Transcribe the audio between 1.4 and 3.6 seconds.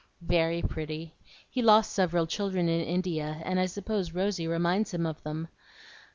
He lost several children in India and